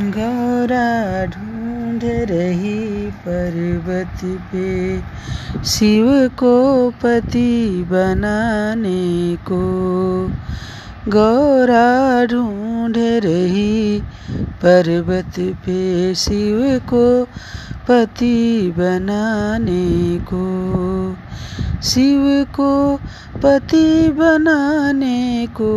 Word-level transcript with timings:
गौरा 0.00 1.24
ढूंढ 1.26 2.00
रही 2.04 3.10
पर्वत 3.10 4.20
पे, 4.24 5.00
शिव 5.64 6.30
को 6.38 6.90
पति 6.90 7.84
बनाने 7.90 9.36
को। 9.36 9.60
गौरा 11.08 12.24
ढूंढ 12.24 12.94
रही 12.98 14.02
पर्वत 14.40 15.34
पे, 15.38 16.14
शिव 16.14 16.80
को 16.88 17.24
पति 17.88 18.74
बनाने 18.78 20.18
को। 20.18 20.44
शिव 21.82 22.46
को 22.56 23.00
पति 23.42 24.08
बनाने 24.08 25.46
को, 25.46 25.72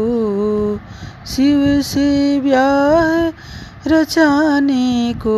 शिव 1.28 1.82
से 1.82 2.40
ब्याह 2.40 3.61
रचाने 3.88 5.14
को 5.14 5.38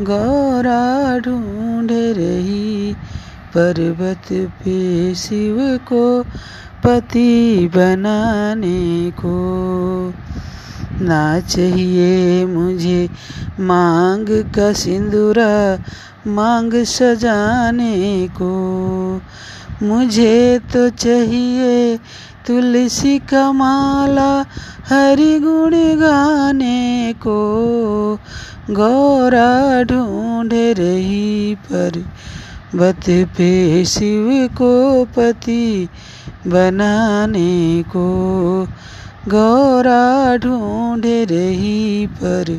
गौरा 0.00 1.18
ढूंढ 1.18 1.90
रही 1.92 2.94
पर्वत 3.56 4.32
पे 4.32 5.14
शिव 5.14 5.80
को 5.88 6.22
पति 6.84 7.70
बनाने 7.74 9.10
को। 9.10 9.34
ना 11.00 11.40
चाहिए 11.40 12.46
मुझे 12.46 13.10
मांग 13.60 14.26
का 14.28 14.72
सिंदूरा, 14.72 15.78
मांग 16.26 16.74
सजाने 16.74 18.28
को। 18.28 19.20
मुझे 19.82 20.60
तो 20.72 20.88
चाहिए 20.88 21.98
तुलसी 22.46 23.18
का 23.30 23.50
माला 23.52 24.30
हरि 24.88 25.38
गुण 25.40 25.74
गाने 26.00 27.12
को 27.22 27.38
गौरा 28.70 29.82
ढूंढ 29.82 30.52
रही 30.78 31.54
पर 31.64 31.98
बत 32.74 33.04
पे 33.36 33.84
शिव 33.84 34.28
को 34.58 34.72
पति 35.16 35.88
बनाने 36.46 37.82
को 37.92 38.06
गौरा 39.28 40.36
ढूंढ 40.36 41.06
रही 41.30 42.06
पर 42.14 42.52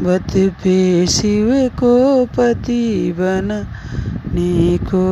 बत 0.00 0.32
पे 0.62 1.06
शिव 1.06 1.52
को 1.78 1.94
पति 2.36 3.12
बनाने 3.18 4.78
को 4.84 5.06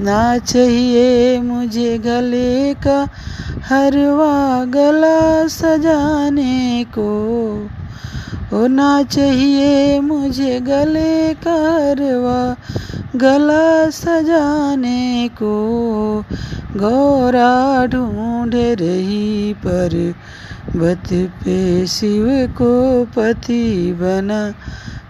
ना 0.00 0.38
चाहिए 0.38 1.38
मुझे 1.38 1.98
गले 1.98 2.74
का 2.74 3.08
हरवा 3.68 4.64
गला 4.64 5.48
सजाने 5.48 6.84
को। 6.98 7.08
ओ 8.52 8.66
ना 8.66 9.02
चाहिए 9.02 10.00
मुझे 10.00 10.60
गले 10.60 11.34
का 11.34 11.52
हरवा 11.52 12.56
गला 13.16 13.90
सजाने 13.90 15.28
को। 15.28 16.24
गौरा 16.76 17.86
ढूंढ 17.86 18.54
रही 18.54 19.52
पर 19.52 20.14
बत 20.76 21.30
पे 21.44 21.86
शिव 21.86 22.52
को 22.52 23.04
पति 23.04 23.92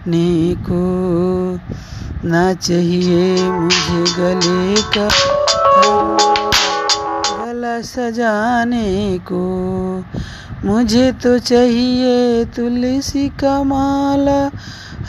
बनाने 0.07 0.55
को 0.69 1.59
ना 2.27 2.53
चाहिए 2.53 3.49
मुझे 3.49 4.03
गले 4.17 4.81
का 4.93 5.07
गला 7.41 7.81
सजाने 7.81 9.17
को। 9.31 10.03
मुझे 10.65 11.11
तो 11.11 11.37
चाहिए 11.39 12.45
तुलसी 12.45 13.29
का 13.29 13.63
माला, 13.63 14.51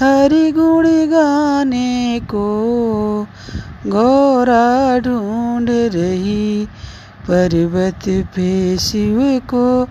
हरि 0.00 0.52
गुण 0.52 0.86
गाने 0.88 2.20
को। 2.20 3.26
गौरा 3.86 4.98
ढूंढ 4.98 5.70
रही 5.70 6.66
पर्वत 7.28 8.08
पे 8.36 8.76
शिव 8.78 9.18
को 9.50 9.84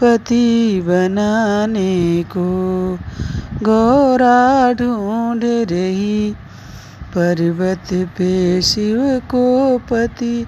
पति 0.00 0.80
बनाने 0.84 2.22
को 2.22 2.48
गौरा 3.62 4.72
ढूंढ 4.72 5.44
रही। 5.44 6.34
पर्वत 7.14 8.08
पे 8.18 8.62
शिव 8.62 9.00
को 9.30 9.78
पति 9.78 10.46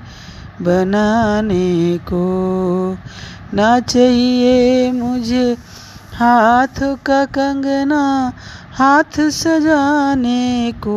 बनाने 0.62 1.98
को 1.98 2.24
ना 3.54 3.80
चाहिए 3.80 4.92
मुझे 4.92 5.56
हाथ 6.14 6.96
का 7.06 7.24
कंगना। 7.24 8.32
हाथ 8.74 9.20
सजाने 9.20 10.72
को, 10.72 10.96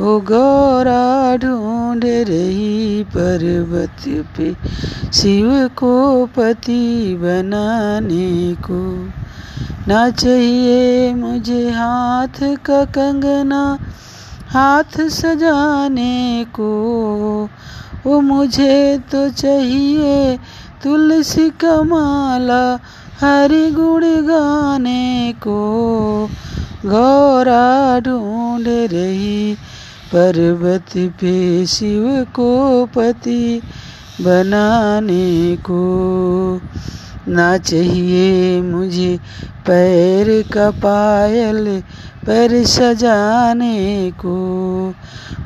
ओ 0.00 0.20
गौरा 0.20 1.36
ढूंढ 1.36 2.04
रही 2.04 3.04
पर्वत 3.04 4.26
पे, 4.36 4.56
शिव 5.12 5.70
को 5.76 6.26
पति 6.26 7.14
बनाने 7.20 8.54
को। 8.54 9.08
ना 9.88 10.10
चाहिए 10.10 11.14
मुझे 11.14 11.70
हाथ 11.70 12.56
का 12.64 12.84
कंगना, 12.84 13.78
हाथ 14.48 15.08
सजाने 15.08 16.46
को। 16.54 16.70
वो 18.06 18.20
मुझे 18.20 18.98
तो 19.12 19.30
चाहिए 19.30 20.38
तुलसी 20.82 21.50
का 21.50 21.82
माला 21.82 22.78
हरि 23.20 23.70
गुण 23.70 24.02
गाने 24.04 25.32
को 25.32 25.58
गौरा 26.86 27.98
ढूंढ 27.98 28.66
रही, 28.68 29.54
पर्वत 30.12 30.96
पे 31.20 31.66
शिव 31.66 32.26
को 32.34 32.84
पति 32.86 33.60
बनाने 34.20 35.56
को। 35.56 36.60
ना 37.28 37.56
चाहिए 37.58 38.60
मुझे 38.62 39.16
पैर 39.66 40.30
का 40.52 40.70
पायल 40.70 41.80
पर 42.26 42.62
सजाने 42.64 44.10
को, 44.10 44.94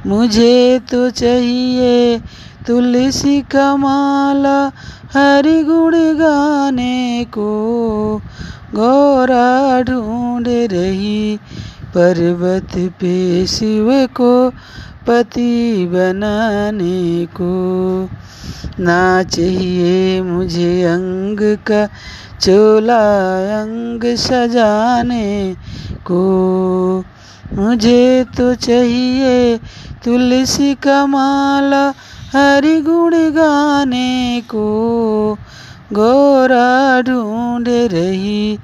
मुझे 0.07 0.81
तो 0.91 1.11
चाहिए 1.11 2.21
तुलसी 2.67 3.41
का 3.41 3.77
माला 3.77 4.71
हरि 5.15 5.63
गुण 5.63 5.95
गाने 5.95 7.25
को 7.25 7.51
गौरा 8.75 9.81
ढूंढ 9.83 10.49
रही 10.49 11.39
पर्वत 11.95 12.77
पे 13.01 13.47
शिव 13.47 13.89
को 14.17 14.51
पति 15.07 15.87
बनाने 15.87 17.27
को। 17.27 17.53
ना 18.81 19.23
चाहिए 19.23 20.21
मुझे 20.23 20.83
अंग 20.83 21.57
का 21.67 21.87
चोला, 22.41 23.01
अंग 23.63 24.17
सजाने 24.17 25.55
को। 26.05 27.05
मुझे 27.55 28.25
तो 28.37 28.55
चाहिए 28.55 29.59
तुलसी 30.05 30.75
का 30.75 31.07
माला 31.07 31.93
हरि 32.33 32.81
गुण 32.81 33.15
गाने 33.15 34.41
को 34.41 34.65
गोरा 35.93 37.01
ढूंढ 37.01 37.69
रही 37.69 38.59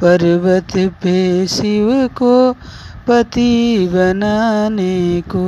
पर्वत 0.00 0.72
पे 1.02 1.46
शिव 1.46 1.90
को 2.18 2.52
पति 3.08 3.88
बनाने 3.92 5.20
को। 5.34 5.44